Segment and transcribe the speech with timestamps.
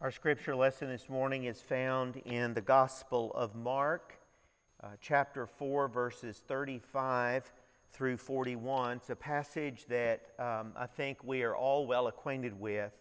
[0.00, 4.14] Our scripture lesson this morning is found in the Gospel of Mark,
[4.80, 7.50] uh, chapter 4, verses 35
[7.90, 8.98] through 41.
[8.98, 12.92] It's a passage that um, I think we are all well acquainted with,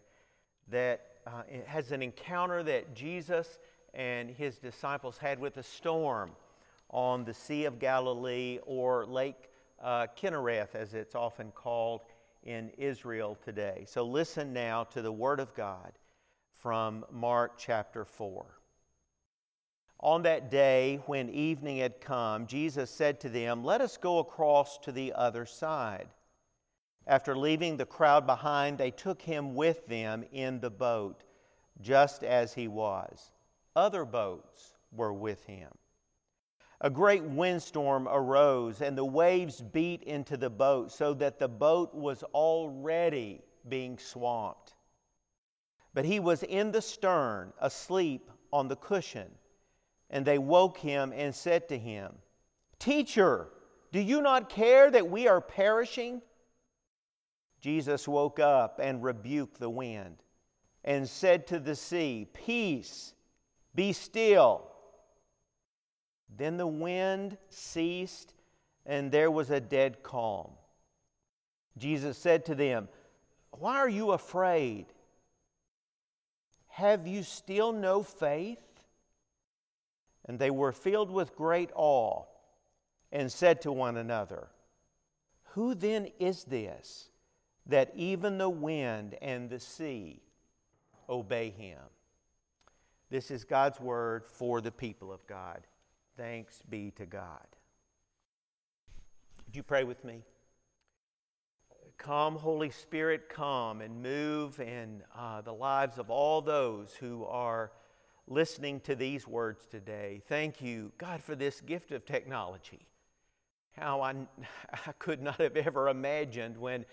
[0.70, 3.60] that uh, has an encounter that Jesus
[3.94, 6.32] and his disciples had with a storm
[6.90, 9.52] on the Sea of Galilee or Lake
[9.84, 12.02] uh, Kinnereth, as it's often called
[12.42, 13.86] in Israel today.
[13.88, 15.92] So listen now to the Word of God
[16.58, 18.46] from Mark chapter 4.
[20.00, 24.78] On that day, when evening had come, Jesus said to them, Let us go across
[24.80, 26.08] to the other side.
[27.08, 31.24] After leaving the crowd behind, they took him with them in the boat,
[31.82, 33.32] just as he was.
[33.76, 35.72] Other boats were with him.
[36.82, 41.96] A great windstorm arose, and the waves beat into the boat, so that the boat
[41.96, 44.76] was already being swamped.
[45.98, 49.32] But he was in the stern, asleep on the cushion.
[50.12, 52.14] And they woke him and said to him,
[52.78, 53.48] Teacher,
[53.92, 56.22] do you not care that we are perishing?
[57.62, 60.18] Jesus woke up and rebuked the wind
[60.84, 63.16] and said to the sea, Peace,
[63.74, 64.70] be still.
[66.38, 68.36] Then the wind ceased
[68.86, 70.52] and there was a dead calm.
[71.76, 72.88] Jesus said to them,
[73.50, 74.94] Why are you afraid?
[76.78, 78.60] Have you still no faith?
[80.26, 82.26] And they were filled with great awe
[83.12, 84.50] and said to one another,
[85.54, 87.10] Who then is this
[87.66, 90.22] that even the wind and the sea
[91.10, 91.80] obey him?
[93.10, 95.66] This is God's word for the people of God.
[96.16, 97.48] Thanks be to God.
[99.48, 100.22] Would you pray with me?
[101.98, 107.72] Come, Holy Spirit, come and move in uh, the lives of all those who are
[108.28, 110.22] listening to these words today.
[110.28, 112.86] Thank you, God, for this gift of technology.
[113.72, 114.14] How I,
[114.88, 116.86] I could not have ever imagined when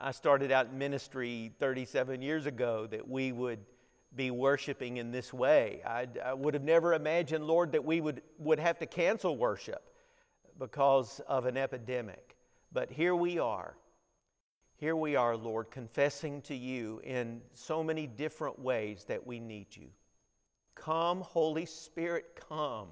[0.00, 3.60] I started out in ministry 37 years ago that we would
[4.16, 5.82] be worshiping in this way.
[5.86, 9.92] I'd, I would have never imagined, Lord, that we would, would have to cancel worship
[10.58, 12.34] because of an epidemic.
[12.72, 13.76] But here we are
[14.78, 19.66] here we are, Lord, confessing to you in so many different ways that we need
[19.72, 19.88] you.
[20.76, 22.86] Come, Holy Spirit, come.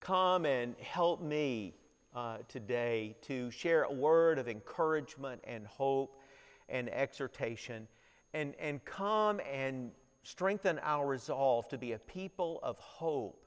[0.00, 1.76] Come and help me
[2.16, 6.20] uh, today to share a word of encouragement and hope
[6.68, 7.86] and exhortation.
[8.34, 9.92] And, and come and
[10.24, 13.40] strengthen our resolve to be a people of hope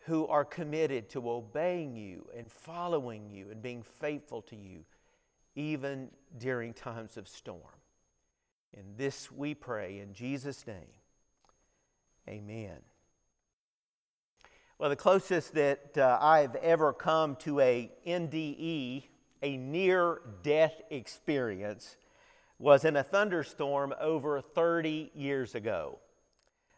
[0.00, 4.84] who are committed to obeying you and following you and being faithful to you
[5.54, 7.60] even during times of storm.
[8.72, 10.94] In this we pray in Jesus' name.
[12.28, 12.78] Amen.
[14.78, 19.04] Well, the closest that uh, I've ever come to a NDE,
[19.42, 21.96] a near death experience,
[22.58, 25.98] was in a thunderstorm over 30 years ago.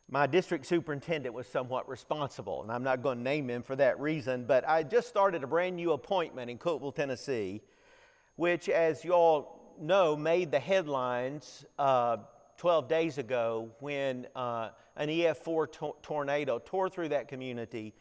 [0.08, 4.00] My district superintendent was somewhat responsible, and I'm not going to name him for that
[4.00, 7.62] reason, but I just started a brand new appointment in Cookeville, Tennessee
[8.36, 12.18] which, as you all know, made the headlines uh,
[12.56, 17.94] 12 days ago when uh, an EF4 to- tornado tore through that community,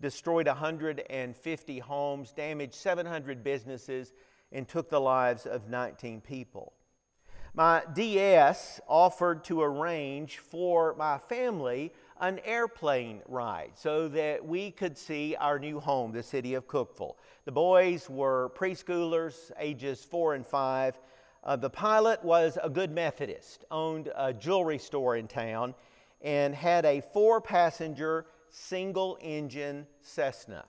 [0.00, 4.12] destroyed 150 homes, damaged 700 businesses,
[4.52, 6.72] and took the lives of 19 people.
[7.54, 14.96] My DS offered to arrange for my family an airplane ride so that we could
[14.96, 17.14] see our new home, the city of Cookeville.
[17.44, 20.98] The boys were preschoolers, ages four and five.
[21.44, 25.74] Uh, the pilot was a good Methodist, owned a jewelry store in town,
[26.20, 30.64] and had a four passenger, single engine Cessna.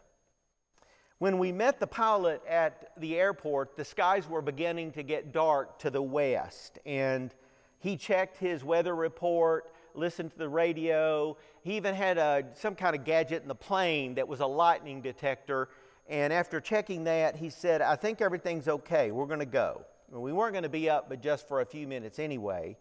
[1.17, 5.79] When we met the pilot at the airport, the skies were beginning to get dark
[5.79, 7.33] to the west, and
[7.79, 11.37] he checked his weather report listened to the radio.
[11.61, 15.01] He even had a, some kind of gadget in the plane that was a lightning
[15.01, 15.69] detector.
[16.07, 19.11] And after checking that, he said, I think everything's okay.
[19.11, 19.85] We're going to go.
[20.11, 22.78] we weren't going to be up, but just for a few minutes anyway.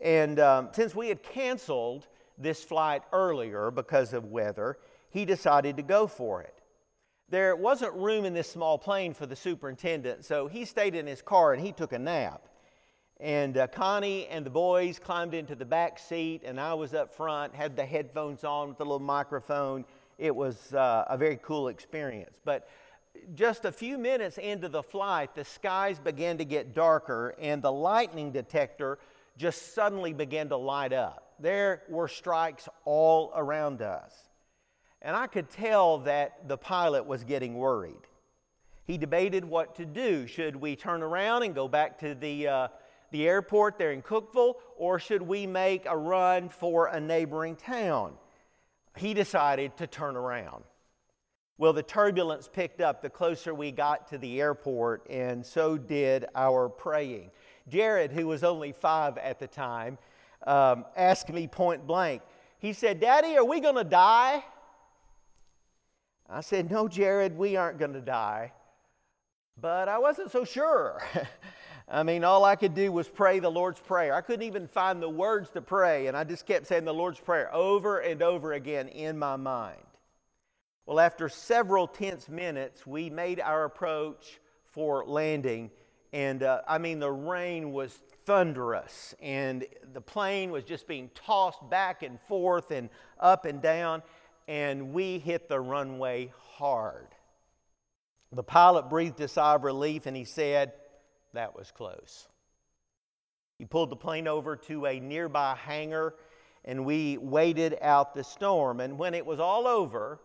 [0.00, 4.78] And um, since we had canceled this flight earlier because of weather,
[5.10, 6.54] he decided to go for it.
[7.28, 11.22] There wasn't room in this small plane for the superintendent, so he stayed in his
[11.22, 12.46] car and he took a nap.
[13.22, 17.14] And uh, Connie and the boys climbed into the back seat, and I was up
[17.14, 19.84] front, had the headphones on with the little microphone.
[20.18, 22.36] It was uh, a very cool experience.
[22.44, 22.68] But
[23.36, 27.70] just a few minutes into the flight, the skies began to get darker, and the
[27.70, 28.98] lightning detector
[29.38, 31.34] just suddenly began to light up.
[31.38, 34.12] There were strikes all around us.
[35.00, 38.02] And I could tell that the pilot was getting worried.
[38.84, 40.26] He debated what to do.
[40.26, 42.68] Should we turn around and go back to the, uh,
[43.12, 48.14] the airport there in Cookeville, or should we make a run for a neighboring town?
[48.96, 50.64] He decided to turn around.
[51.58, 56.24] Well, the turbulence picked up the closer we got to the airport, and so did
[56.34, 57.30] our praying.
[57.68, 59.98] Jared, who was only five at the time,
[60.46, 62.22] um, asked me point blank.
[62.58, 64.44] He said, Daddy, are we going to die?
[66.28, 68.52] I said, No, Jared, we aren't going to die.
[69.60, 71.02] But I wasn't so sure.
[71.94, 74.14] I mean, all I could do was pray the Lord's Prayer.
[74.14, 77.20] I couldn't even find the words to pray, and I just kept saying the Lord's
[77.20, 79.76] Prayer over and over again in my mind.
[80.86, 84.40] Well, after several tense minutes, we made our approach
[84.70, 85.70] for landing,
[86.14, 91.68] and uh, I mean, the rain was thunderous, and the plane was just being tossed
[91.68, 92.88] back and forth and
[93.20, 94.02] up and down,
[94.48, 97.08] and we hit the runway hard.
[98.32, 100.72] The pilot breathed a sigh of relief and he said,
[101.32, 102.28] That was close.
[103.58, 106.14] He pulled the plane over to a nearby hangar
[106.64, 108.80] and we waited out the storm.
[108.80, 110.20] And when it was all over,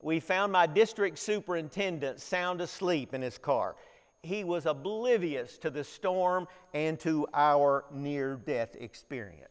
[0.00, 3.76] we found my district superintendent sound asleep in his car.
[4.22, 9.48] He was oblivious to the storm and to our near death experience.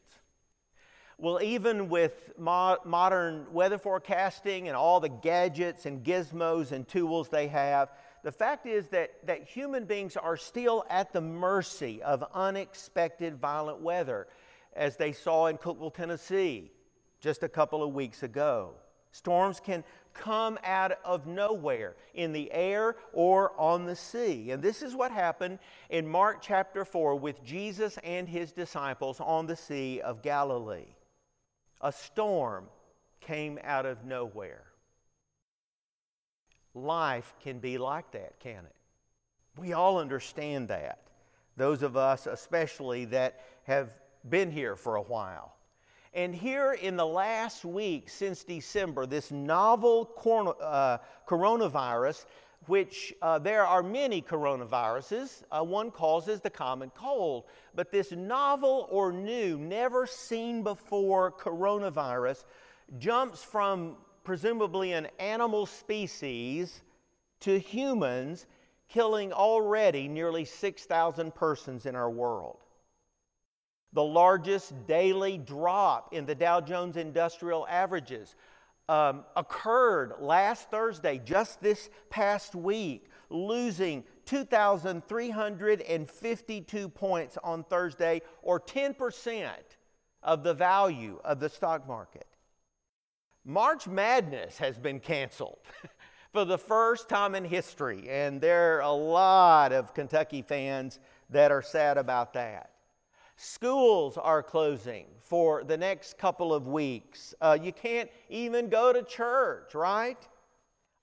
[1.18, 7.28] Well, even with mo- modern weather forecasting and all the gadgets and gizmos and tools
[7.28, 7.90] they have,
[8.24, 13.82] the fact is that, that human beings are still at the mercy of unexpected violent
[13.82, 14.28] weather,
[14.76, 16.72] as they saw in Cookeville, Tennessee,
[17.20, 18.72] just a couple of weeks ago.
[19.12, 19.84] Storms can
[20.14, 24.52] come out of nowhere in the air or on the sea.
[24.52, 29.48] And this is what happened in Mark chapter 4 with Jesus and his disciples on
[29.48, 30.86] the Sea of Galilee
[31.82, 32.66] a storm
[33.22, 34.64] came out of nowhere.
[36.84, 38.76] Life can be like that, can it?
[39.58, 41.00] We all understand that.
[41.58, 43.94] Those of us, especially, that have
[44.30, 45.56] been here for a while.
[46.14, 50.10] And here in the last week since December, this novel
[50.62, 50.98] uh,
[51.28, 52.26] coronavirus
[52.66, 55.44] which uh, there are many coronaviruses.
[55.52, 57.46] Uh, one causes the common cold.
[57.74, 62.44] But this novel or new, never seen before coronavirus
[62.98, 66.82] jumps from presumably an animal species
[67.42, 68.46] to humans,
[68.90, 72.60] killing already nearly 6,000 persons in our world.
[73.94, 78.36] The largest daily drop in the Dow Jones Industrial Averages
[78.88, 89.50] um, occurred last Thursday, just this past week, losing 2,352 points on Thursday, or 10%
[90.24, 92.26] of the value of the stock market.
[93.50, 95.58] March Madness has been canceled
[96.34, 101.00] for the first time in history, and there are a lot of Kentucky fans
[101.32, 102.70] that are sad about that.
[103.38, 107.34] Schools are closing for the next couple of weeks.
[107.42, 110.28] Uh, you can't even go to church, right?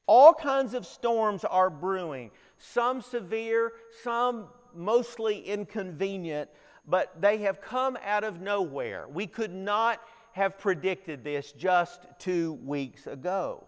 [0.06, 3.72] All kinds of storms are brewing, some severe,
[4.04, 6.48] some mostly inconvenient,
[6.87, 9.08] but they have come out of nowhere.
[9.08, 10.00] We could not
[10.37, 13.65] have predicted this just two weeks ago.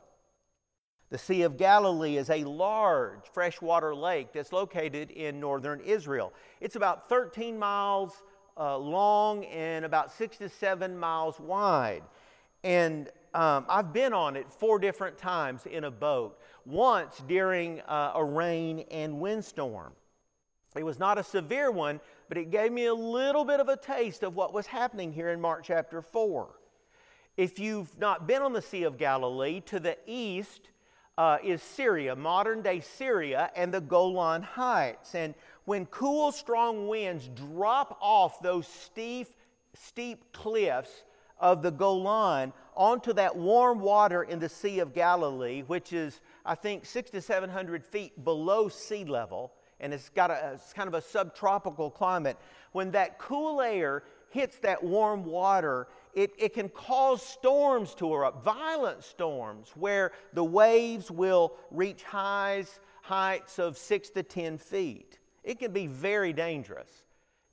[1.09, 6.31] The Sea of Galilee is a large freshwater lake that's located in northern Israel.
[6.61, 8.23] It's about 13 miles
[8.59, 12.03] uh, long and about six to seven miles wide.
[12.63, 18.13] And um, I've been on it four different times in a boat, once during uh,
[18.15, 19.95] a rain and windstorm.
[20.77, 23.77] It was not a severe one, but it gave me a little bit of a
[23.77, 26.59] taste of what was happening here in Mark chapter 4.
[27.39, 30.71] If you've not been on the Sea of Galilee, to the east
[31.17, 35.15] uh, is Syria, modern day Syria, and the Golan Heights.
[35.15, 39.29] And when cool, strong winds drop off those steep,
[39.73, 41.05] steep cliffs
[41.39, 46.57] of the Golan onto that warm water in the Sea of Galilee, which is, I
[46.57, 50.95] think, six to 700 feet below sea level, and it's got a, it's kind of
[50.95, 52.37] a subtropical climate.
[52.73, 55.87] When that cool air hits that warm water,
[56.19, 62.81] it, it can cause storms to erupt, violent storms, where the waves will reach highs,
[63.03, 65.21] heights of six to 10 feet.
[65.45, 66.91] It can be very dangerous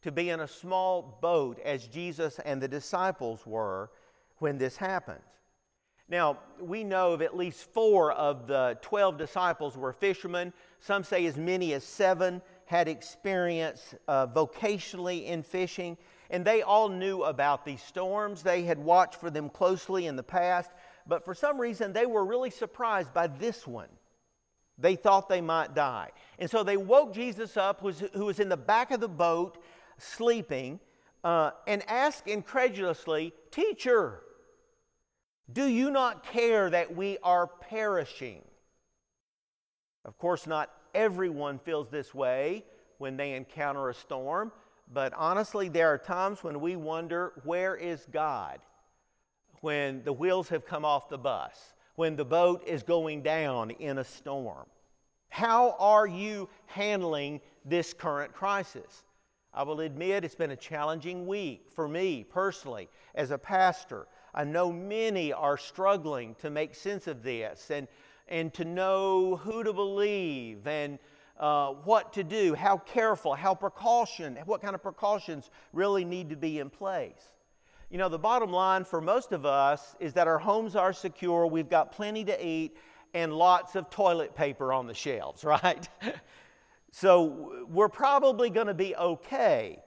[0.01, 3.91] to be in a small boat as Jesus and the disciples were
[4.39, 5.21] when this happened.
[6.09, 10.53] Now, we know of at least four of the 12 disciples were fishermen.
[10.79, 15.97] Some say as many as seven had experience uh, vocationally in fishing.
[16.29, 18.43] And they all knew about these storms.
[18.43, 20.71] They had watched for them closely in the past,
[21.07, 23.89] but for some reason they were really surprised by this one.
[24.77, 26.11] They thought they might die.
[26.37, 29.57] And so they woke Jesus up, who was in the back of the boat
[29.97, 30.79] sleeping,
[31.23, 34.21] uh, and asked incredulously, Teacher,
[35.51, 38.41] do you not care that we are perishing?
[40.03, 42.63] Of course, not everyone feels this way
[42.97, 44.51] when they encounter a storm,
[44.91, 48.59] but honestly, there are times when we wonder, where is God?
[49.61, 53.97] When the wheels have come off the bus, when the boat is going down in
[53.97, 54.65] a storm.
[55.29, 59.03] How are you handling this current crisis?
[59.53, 64.07] I will admit it's been a challenging week for me personally as a pastor.
[64.33, 67.87] I know many are struggling to make sense of this and,
[68.27, 70.99] and to know who to believe and
[71.39, 76.35] uh, what to do, how careful, how precaution, what kind of precautions really need to
[76.35, 77.29] be in place.
[77.89, 81.45] You know, the bottom line for most of us is that our homes are secure,
[81.45, 82.77] we've got plenty to eat,
[83.13, 85.87] and lots of toilet paper on the shelves, right?
[86.91, 89.79] so we're probably going to be okay.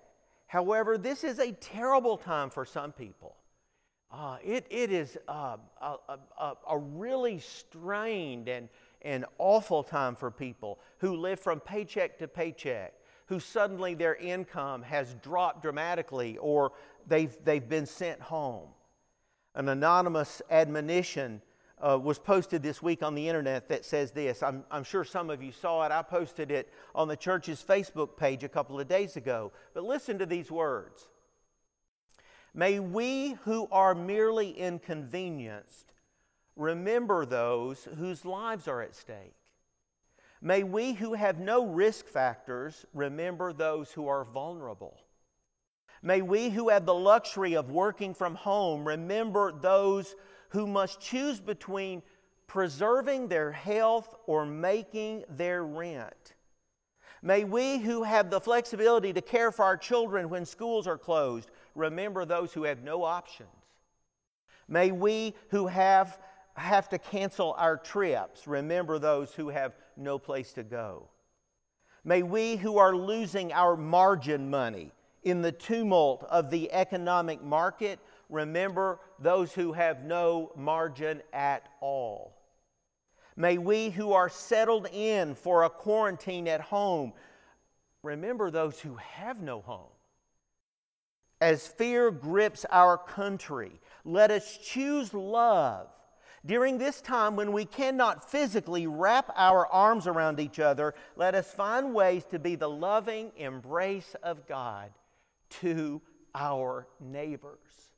[0.47, 3.37] However, this is a terrible time for some people.
[4.11, 5.97] Uh, it, it is uh, a,
[6.38, 8.71] a, a really strained and,
[9.02, 12.95] and awful time for people who live from paycheck to paycheck,
[13.26, 16.73] who suddenly their income has dropped dramatically or
[17.07, 18.69] they've, they've been sent home.
[19.55, 21.43] An anonymous admonition
[21.81, 24.43] uh, was posted this week on the internet that says this.
[24.43, 25.93] I'm, I'm sure some of you saw it.
[25.93, 29.52] I posted it on the church's Facebook page a couple of days ago.
[29.75, 31.09] But listen to these words
[32.55, 35.88] May we who are merely inconvenienced
[36.59, 39.35] remember those whose lives are at stake.
[40.43, 45.00] May we who have no risk factors remember those who are vulnerable.
[46.03, 50.15] May we who have the luxury of working from home remember those
[50.50, 52.03] who must choose between
[52.47, 56.35] preserving their health or making their rent.
[57.21, 61.50] May we who have the flexibility to care for our children when schools are closed
[61.75, 63.49] remember those who have no options.
[64.69, 66.19] May we who have,
[66.59, 71.09] have to cancel our trips remember those who have no place to go.
[72.05, 77.99] May we who are losing our margin money in the tumult of the economic market
[78.29, 82.37] remember those who have no margin at all.
[83.37, 87.12] May we who are settled in for a quarantine at home
[88.03, 89.91] remember those who have no home.
[91.41, 95.88] As fear grips our country, let us choose love.
[96.49, 101.52] During this time when we cannot physically wrap our arms around each other, let us
[101.52, 104.90] find ways to be the loving embrace of God
[105.61, 106.00] to
[106.35, 107.90] our neighbors.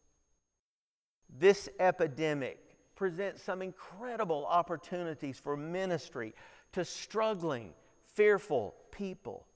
[1.38, 2.58] This epidemic
[2.96, 6.34] presents some incredible opportunities for ministry
[6.72, 7.72] to struggling,
[8.14, 9.46] fearful people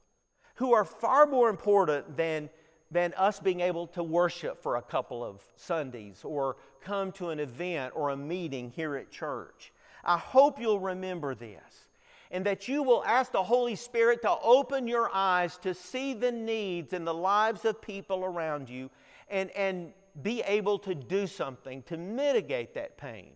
[0.55, 2.49] who are far more important than,
[2.95, 7.41] than us being able to worship for a couple of Sundays or come to an
[7.41, 9.73] event or a meeting here at church.
[10.05, 11.89] I hope you'll remember this
[12.31, 16.31] and that you will ask the Holy Spirit to open your eyes to see the
[16.31, 18.89] needs in the lives of people around you
[19.29, 23.33] and, and be able to do something to mitigate that pain,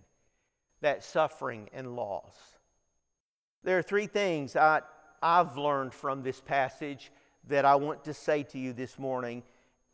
[0.82, 2.36] that suffering and loss.
[3.64, 4.82] There are three things I,
[5.20, 7.10] I've learned from this passage
[7.48, 9.42] that I want to say to you this morning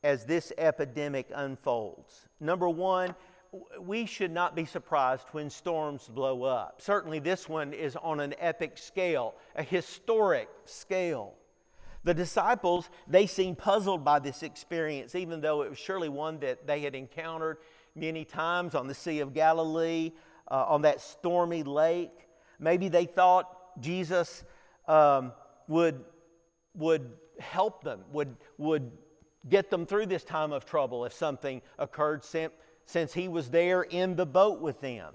[0.03, 2.29] as this epidemic unfolds.
[2.41, 3.15] Number one,
[3.81, 6.83] we should not be surprised when storms blow up.
[6.83, 11.35] Certainly, this one is on an epic scale, a historic scale.
[12.03, 16.67] The disciples, they seemed puzzled by this experience, even though it was surely one that
[16.67, 17.59] they had encountered
[17.95, 20.13] many times on the Sea of Galilee,
[20.51, 22.29] uh, on that stormy lake.
[22.59, 24.45] Maybe they thought Jesus
[24.87, 25.33] um,
[25.69, 26.05] would,
[26.75, 28.91] would help them, would, would
[29.49, 32.53] get them through this time of trouble if something occurred, since,
[32.87, 35.15] since he was there in the boat with them.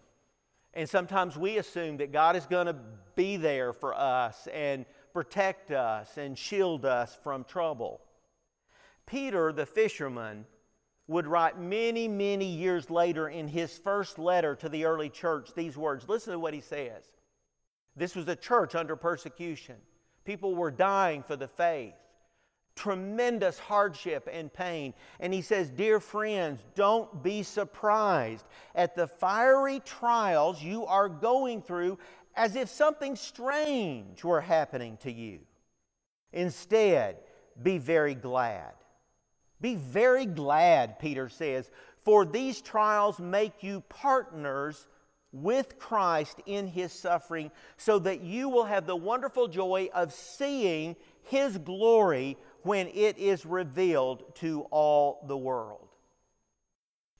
[0.73, 2.75] And sometimes we assume that God is going to
[3.15, 8.01] be there for us and protect us and shield us from trouble.
[9.05, 10.45] Peter, the fisherman,
[11.07, 15.75] would write many, many years later in his first letter to the early church these
[15.75, 16.07] words.
[16.07, 17.03] Listen to what he says.
[17.95, 19.75] This was a church under persecution.
[20.23, 21.95] People were dying for the faith,
[22.79, 24.93] tremendous hardship and pain.
[25.19, 31.61] And he says, Dear friends, don't be surprised at the fiery trials you are going
[31.61, 31.99] through
[32.35, 35.39] as if something strange were happening to you.
[36.31, 37.17] Instead,
[37.61, 38.71] be very glad.
[39.59, 41.69] Be very glad, Peter says,
[42.05, 44.87] for these trials make you partners
[45.33, 50.95] with Christ in his suffering, so that you will have the wonderful joy of seeing
[51.23, 55.87] his glory when it is revealed to all the world.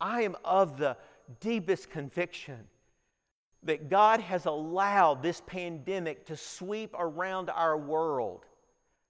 [0.02, 0.98] I am of the
[1.40, 2.68] deepest conviction
[3.64, 8.46] that God has allowed this pandemic to sweep around our world,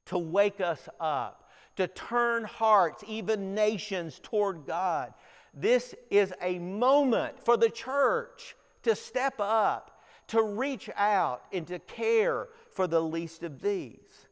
[0.07, 5.13] to wake us up, to turn hearts, even nations, toward God.
[5.53, 11.79] This is a moment for the church to step up, to reach out, and to
[11.79, 14.27] care for the least of these.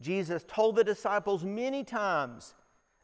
[0.00, 2.54] Jesus told the disciples many times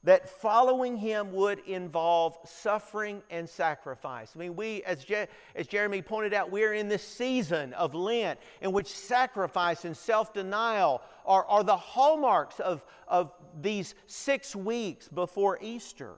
[0.05, 4.33] that following him would involve suffering and sacrifice.
[4.35, 8.41] I mean, we, as, Je- as Jeremy pointed out, we're in this season of Lent
[8.61, 15.09] in which sacrifice and self denial are, are the hallmarks of, of these six weeks
[15.09, 16.17] before Easter.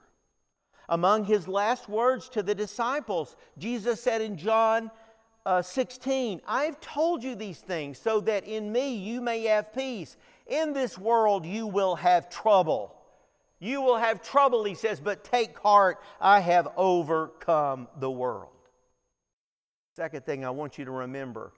[0.89, 4.89] Among his last words to the disciples, Jesus said in John
[5.45, 10.17] uh, 16, I've told you these things so that in me you may have peace.
[10.47, 12.95] In this world you will have trouble.
[13.59, 18.49] You will have trouble, he says, but take heart, I have overcome the world.
[19.95, 21.53] Second thing I want you to remember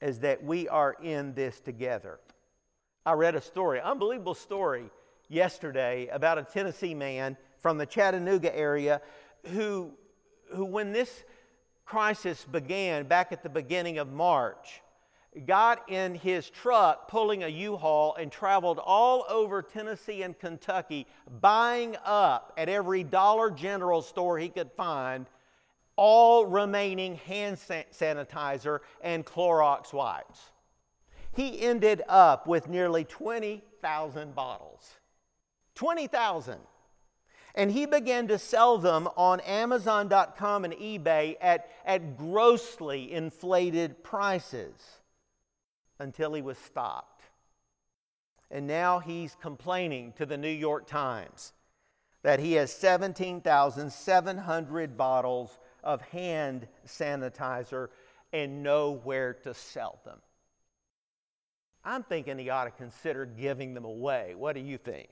[0.00, 2.20] is that we are in this together.
[3.04, 4.90] I read a story, unbelievable story,
[5.28, 9.00] yesterday about a Tennessee man from the Chattanooga area
[9.46, 9.90] who,
[10.54, 11.24] who when this
[11.84, 14.80] crisis began back at the beginning of March,
[15.46, 21.06] got in his truck pulling a U-Haul and traveled all over Tennessee and Kentucky
[21.40, 25.26] buying up at every Dollar General store he could find
[25.96, 30.50] all remaining hand sanitizer and Clorox wipes.
[31.32, 34.88] He ended up with nearly 20,000 bottles.
[35.74, 36.58] 20,000.
[37.56, 44.74] And he began to sell them on Amazon.com and eBay at, at grossly inflated prices
[45.98, 47.22] until he was stopped.
[48.50, 51.54] And now he's complaining to the New York Times
[52.22, 57.88] that he has 17,700 bottles of hand sanitizer
[58.32, 60.18] and nowhere to sell them.
[61.84, 64.34] I'm thinking he ought to consider giving them away.
[64.34, 65.10] What do you think?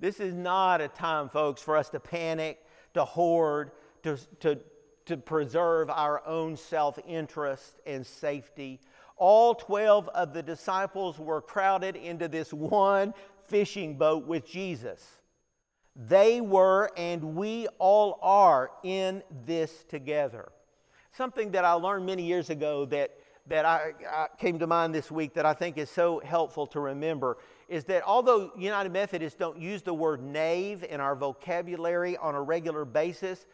[0.00, 2.58] This is not a time, folks, for us to panic,
[2.94, 3.70] to hoard,
[4.02, 4.58] to, to,
[5.06, 8.80] to preserve our own self interest and safety.
[9.16, 13.14] All 12 of the disciples were crowded into this one
[13.46, 15.02] fishing boat with Jesus.
[15.94, 20.52] They were, and we all are, in this together.
[21.12, 23.12] Something that I learned many years ago that,
[23.46, 26.80] that I, I came to mind this week that I think is so helpful to
[26.80, 32.34] remember is that although United Methodists don't use the word nave in our vocabulary on
[32.34, 33.46] a regular basis,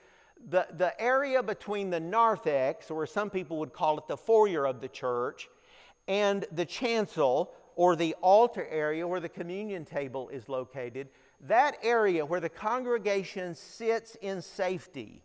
[0.48, 4.80] the, the area between the narthex, or some people would call it the foyer of
[4.80, 5.48] the church,
[6.08, 11.08] and the chancel, or the altar area where the communion table is located,
[11.40, 15.22] that area where the congregation sits in safety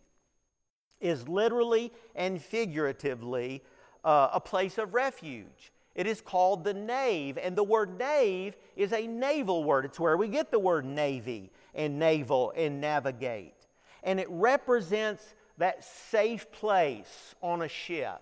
[1.00, 3.62] is literally and figuratively
[4.04, 5.72] uh, a place of refuge.
[5.94, 9.84] It is called the nave, and the word nave is a naval word.
[9.84, 13.57] It's where we get the word navy and naval and navigate.
[14.02, 18.20] And it represents that safe place on a ship.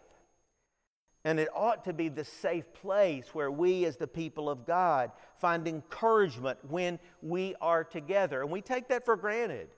[1.25, 5.11] And it ought to be the safe place where we, as the people of God,
[5.39, 8.43] find encouragement when we are together.
[8.43, 9.69] And we take that for granted.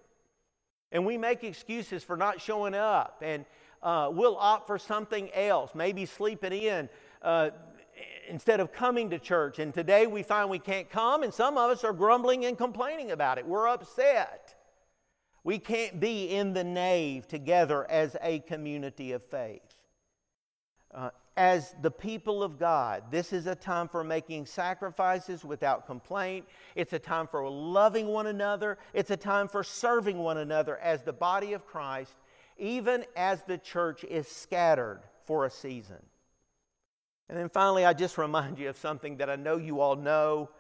[0.93, 3.23] And we make excuses for not showing up.
[3.25, 3.47] And
[3.83, 6.89] uh, we'll opt for something else, maybe sleeping in.
[7.23, 7.51] Uh,
[8.29, 9.59] instead of coming to church.
[9.59, 13.11] And today we find we can't come, and some of us are grumbling and complaining
[13.11, 13.47] about it.
[13.47, 14.55] We're upset.
[15.49, 19.63] We can't be in the nave together as a community of faith.
[20.95, 21.09] Uh,
[21.39, 26.45] as the people of God, this is a time for making sacrifices without complaint.
[26.75, 28.77] It's a time for loving one another.
[28.93, 32.13] It's a time for serving one another as the body of Christ,
[32.59, 36.05] even as the church is scattered for a season.
[37.31, 40.51] And then finally, I just remind you of something that I know you all know,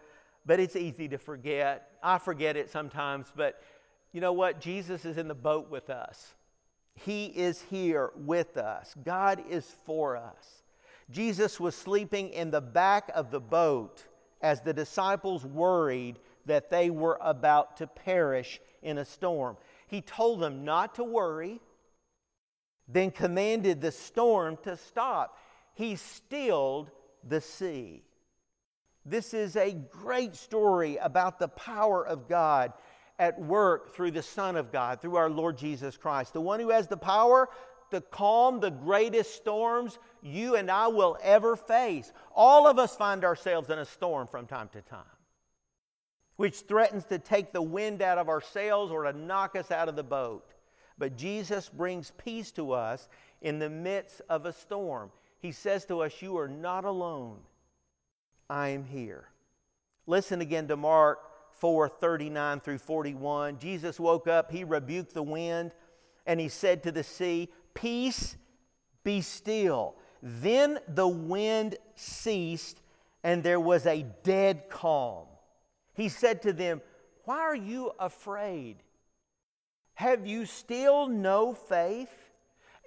[0.46, 1.90] but it's easy to forget.
[2.02, 3.60] I forget it sometimes, but
[4.12, 4.60] you know what?
[4.60, 6.34] Jesus is in the boat with us.
[6.94, 8.94] He is here with us.
[9.04, 10.62] God is for us.
[11.10, 14.04] Jesus was sleeping in the back of the boat
[14.40, 19.56] as the disciples worried that they were about to perish in a storm.
[19.86, 21.60] He told them not to worry,
[22.88, 25.38] then commanded the storm to stop
[25.78, 26.90] he stilled
[27.22, 28.02] the sea.
[29.06, 32.72] This is a great story about the power of God
[33.18, 36.70] at work through the Son of God, through our Lord Jesus Christ, the one who
[36.70, 37.48] has the power
[37.90, 42.12] to calm the greatest storms you and I will ever face.
[42.34, 45.04] All of us find ourselves in a storm from time to time,
[46.36, 49.88] which threatens to take the wind out of our sails or to knock us out
[49.88, 50.52] of the boat.
[50.98, 53.08] But Jesus brings peace to us
[53.40, 55.10] in the midst of a storm.
[55.40, 57.38] He says to us, You are not alone.
[58.50, 59.28] I am here.
[60.06, 61.20] Listen again to Mark
[61.58, 63.58] 4 39 through 41.
[63.58, 65.72] Jesus woke up, he rebuked the wind,
[66.26, 68.36] and he said to the sea, Peace,
[69.04, 69.94] be still.
[70.22, 72.80] Then the wind ceased,
[73.22, 75.26] and there was a dead calm.
[75.94, 76.80] He said to them,
[77.24, 78.76] Why are you afraid?
[79.94, 82.27] Have you still no faith?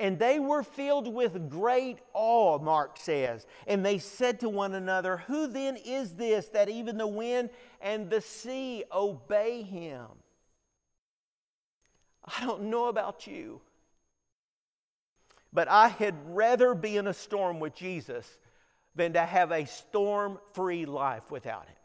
[0.01, 3.45] And they were filled with great awe, Mark says.
[3.67, 8.09] And they said to one another, Who then is this that even the wind and
[8.09, 10.07] the sea obey him?
[12.25, 13.61] I don't know about you,
[15.53, 18.27] but I had rather be in a storm with Jesus
[18.95, 21.75] than to have a storm free life without him.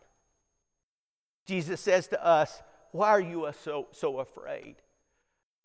[1.44, 4.76] Jesus says to us, Why are you so, so afraid?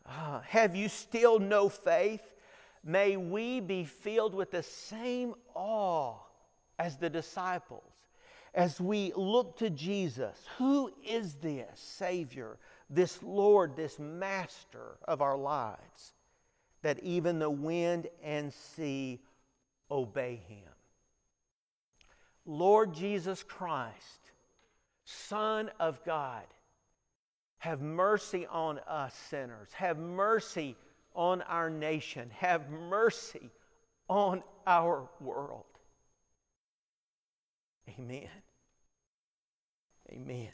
[0.05, 2.21] Uh, have you still no faith?
[2.83, 6.15] May we be filled with the same awe
[6.79, 7.83] as the disciples
[8.53, 10.37] as we look to Jesus.
[10.57, 12.57] Who is this Savior,
[12.89, 16.13] this Lord, this Master of our lives?
[16.81, 19.19] that even the wind and sea
[19.89, 20.67] obey him.
[22.45, 24.31] Lord Jesus Christ,
[25.05, 26.43] Son of God,
[27.59, 29.69] have mercy on us sinners.
[29.73, 30.75] Have mercy
[31.15, 32.29] on our nation.
[32.37, 33.49] Have mercy
[34.07, 35.65] on our world.
[37.89, 38.29] Amen.
[40.11, 40.49] Amen.